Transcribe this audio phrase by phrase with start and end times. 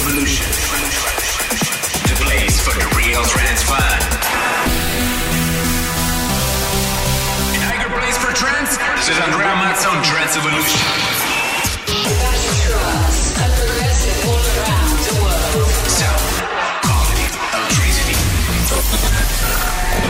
[0.00, 0.46] Evolution.
[2.08, 4.00] The place for the real trance fan.
[7.60, 8.78] Tiger place for trance?
[8.96, 10.80] This is Andrea on Trance Evolution.
[15.84, 16.24] Sound,
[16.80, 18.16] quality, electricity.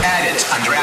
[0.05, 0.81] Add it, Andrea.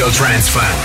[0.00, 0.83] Palace for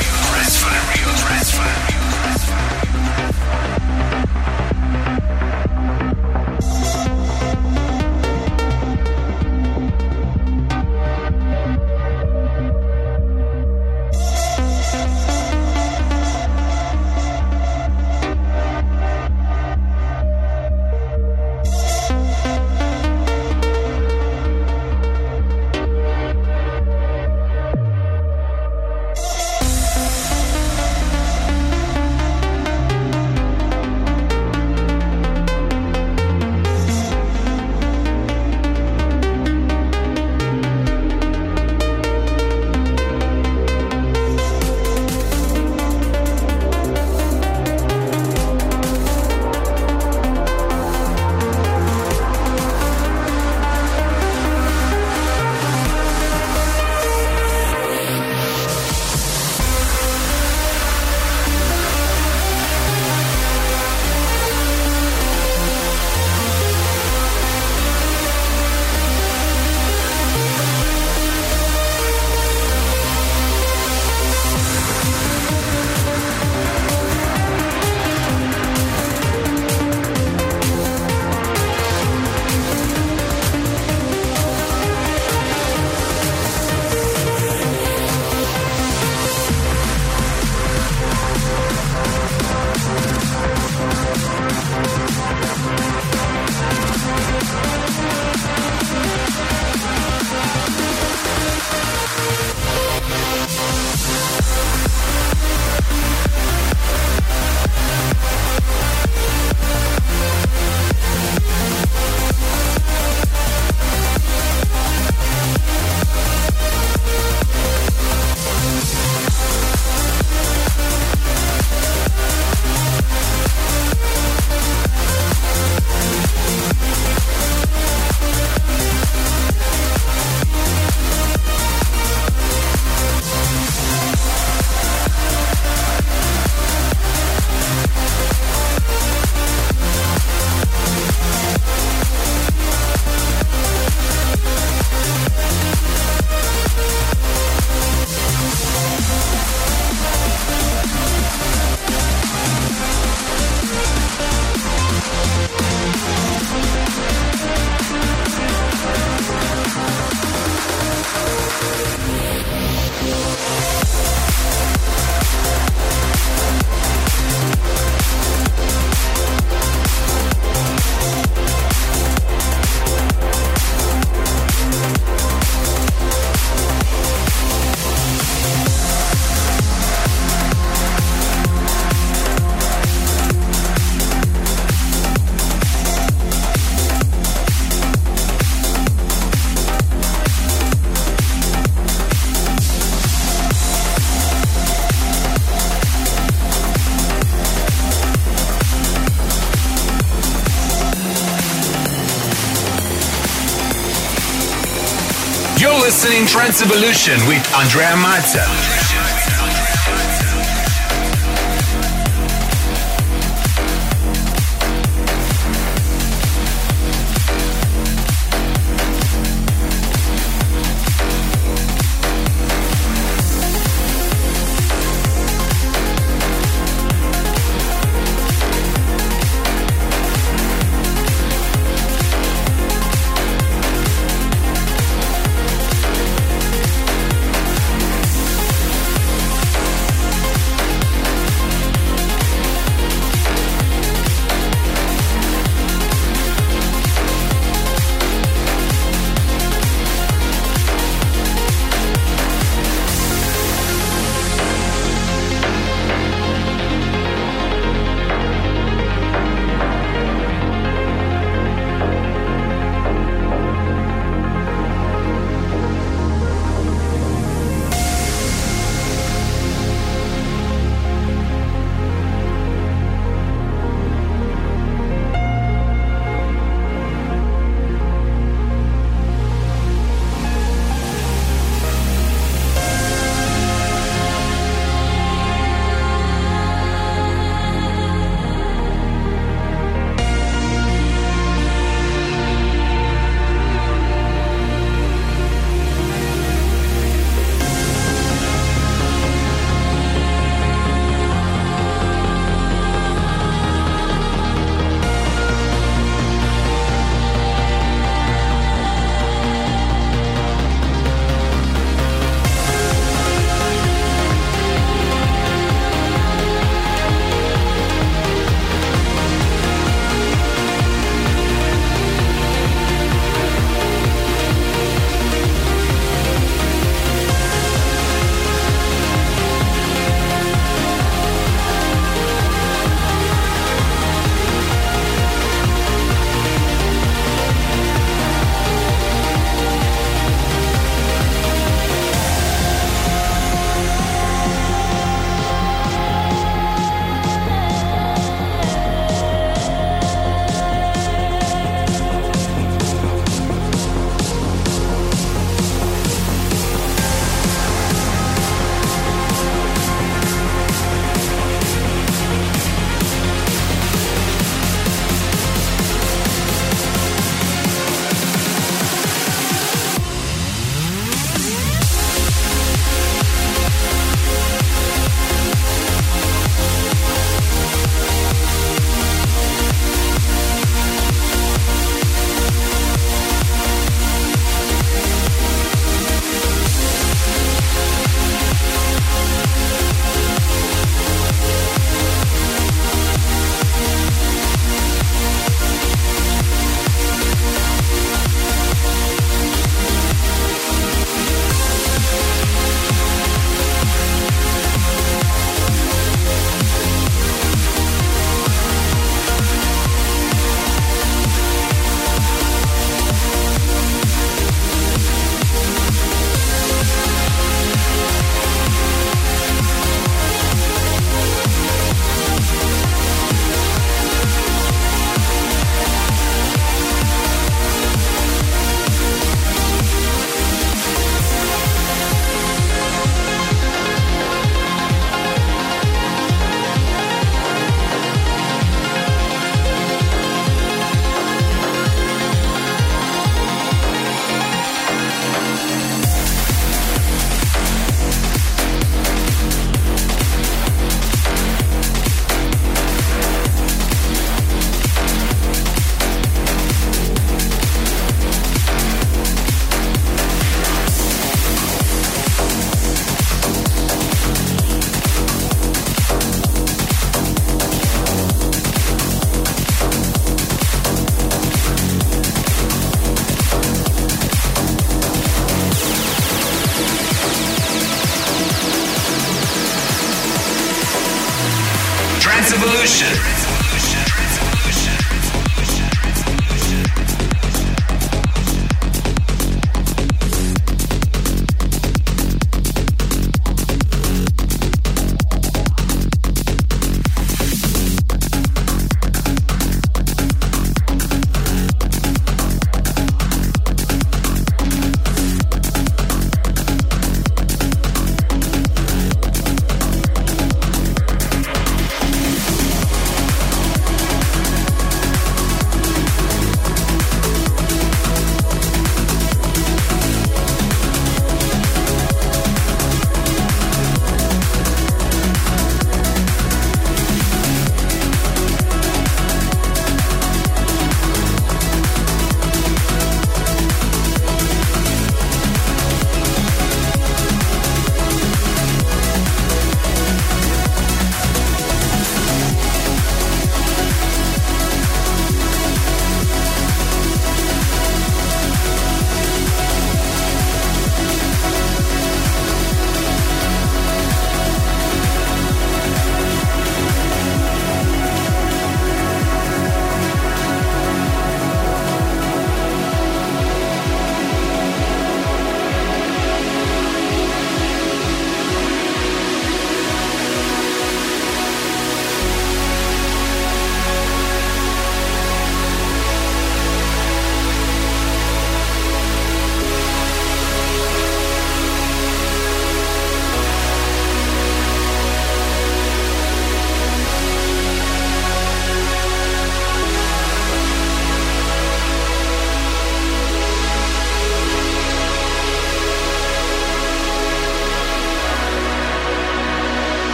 [206.29, 208.78] Trance Evolution with Andrea Mazza.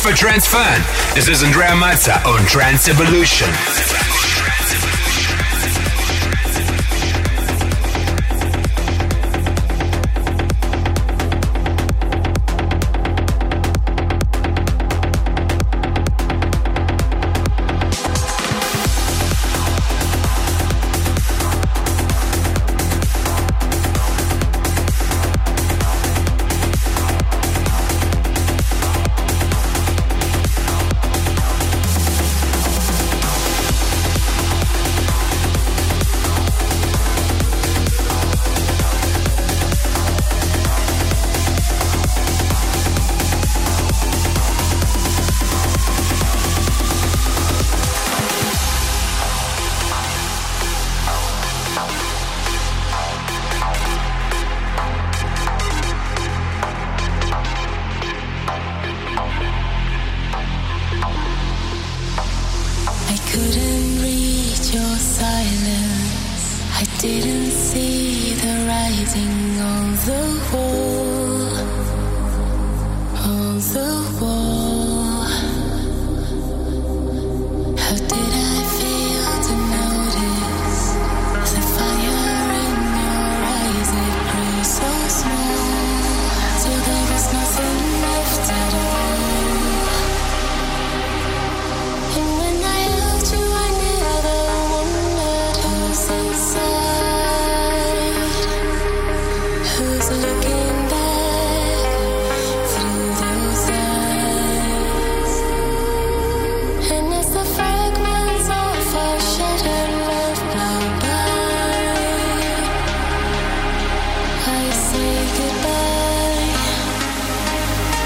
[0.00, 0.80] For trance fun.
[1.14, 4.09] This is Andrea Mazza on Trance Evolution.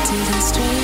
[0.07, 0.84] to the street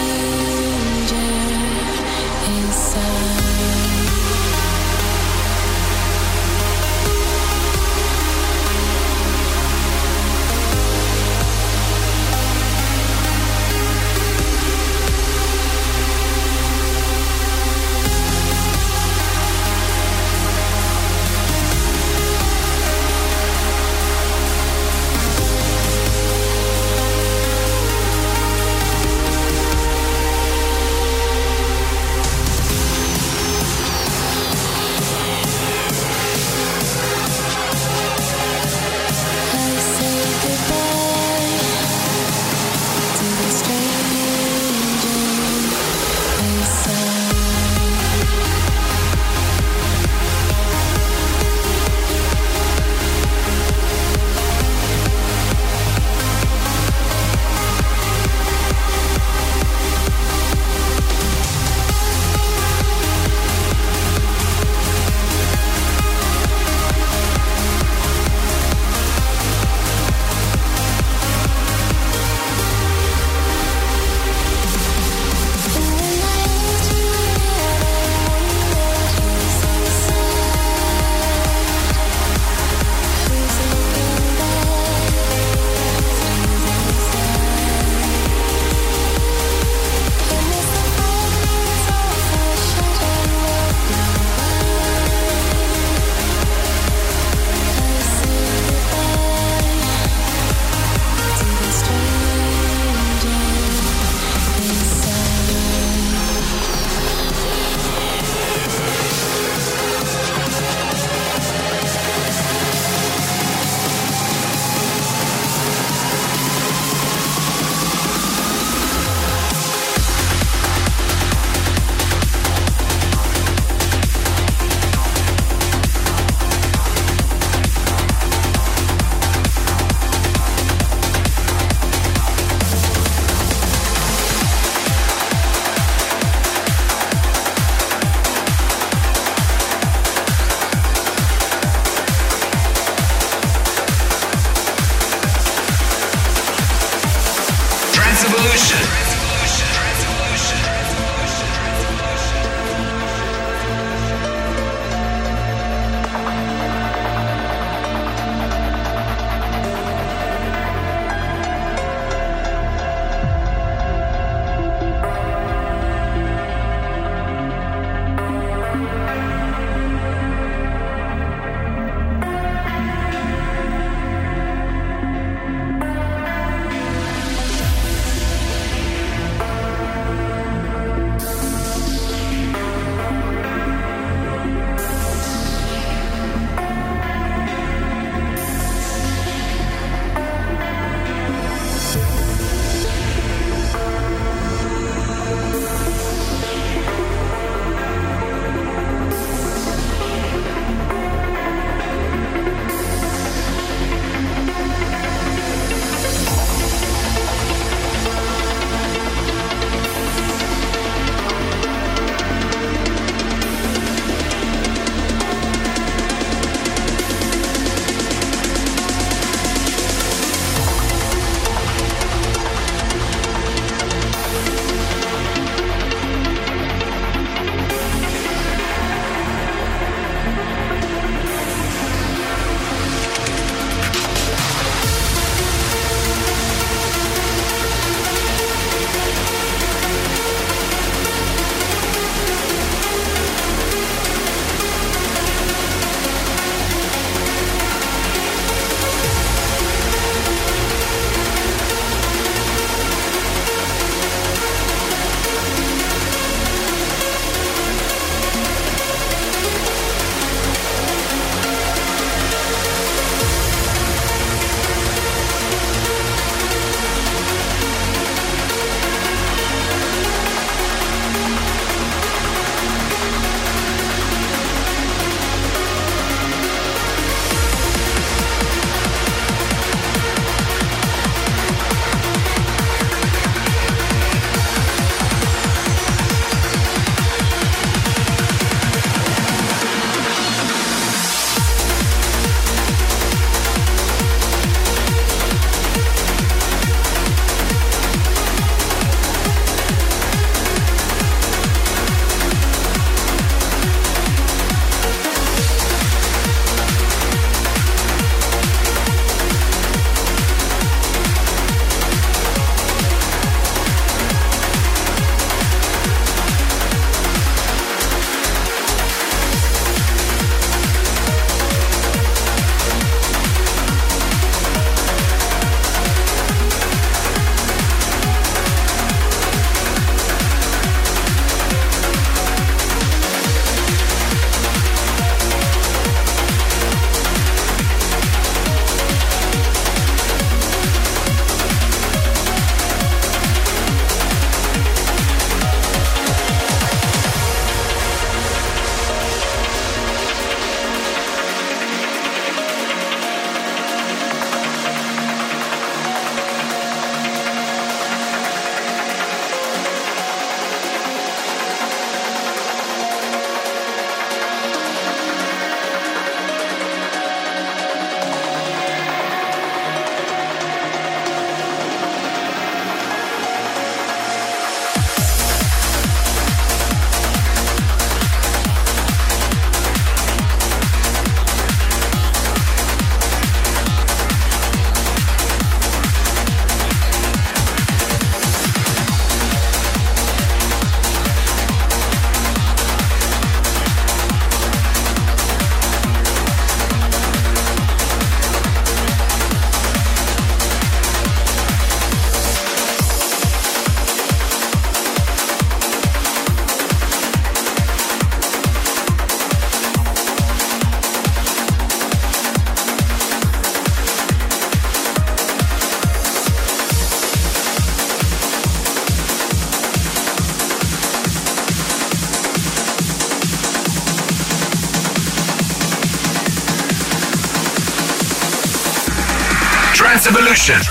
[430.31, 430.70] Trance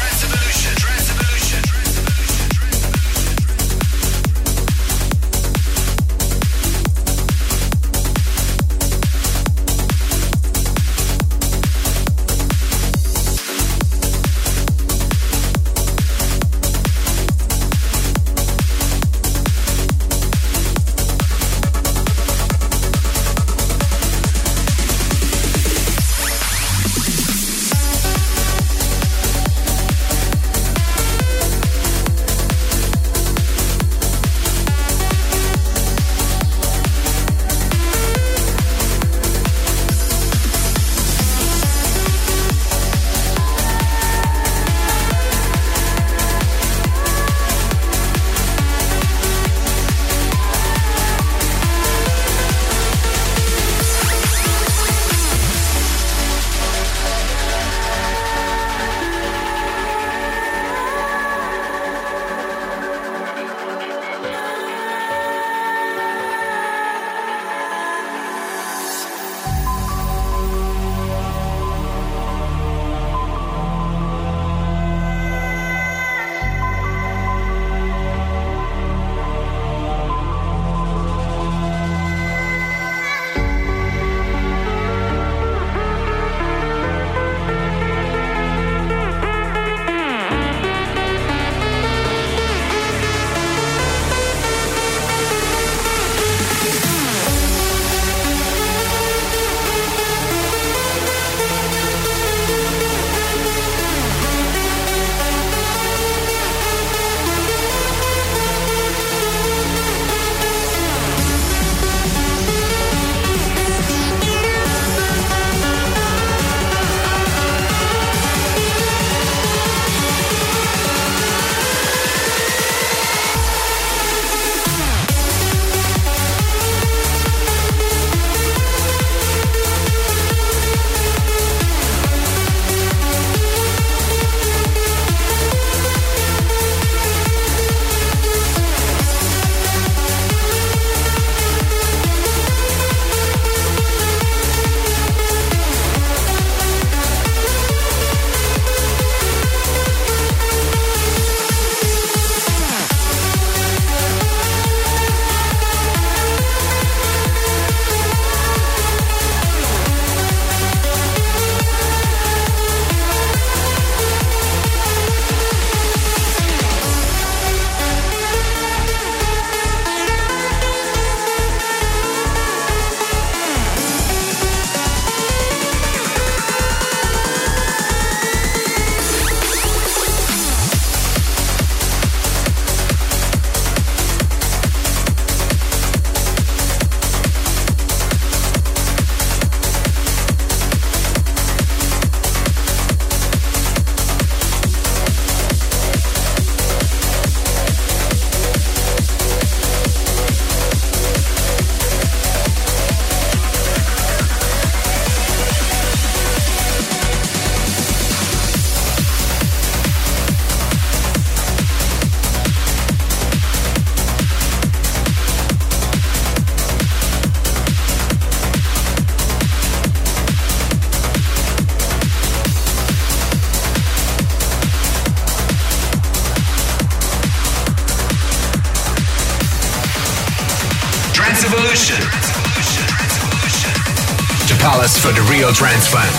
[235.52, 236.18] Fan.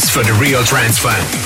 [0.00, 1.41] For the real trance fan.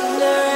[0.00, 0.47] I